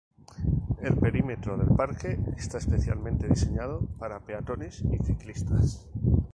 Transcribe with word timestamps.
El 0.81 0.97
perímetro 0.97 1.57
del 1.57 1.75
parque 1.77 2.17
está 2.35 2.57
especialmente 2.57 3.27
diseñado 3.27 3.81
para 3.99 4.25
peatones 4.25 4.81
y 4.91 4.97
ciclistas. 5.05 5.87